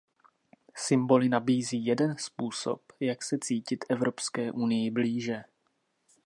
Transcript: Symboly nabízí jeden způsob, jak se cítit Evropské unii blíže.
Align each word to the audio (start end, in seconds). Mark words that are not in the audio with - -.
Symboly 0.75 1.29
nabízí 1.29 1.85
jeden 1.85 2.17
způsob, 2.17 2.81
jak 2.99 3.23
se 3.23 3.37
cítit 3.39 3.85
Evropské 3.89 4.51
unii 4.51 4.91
blíže. 4.91 5.43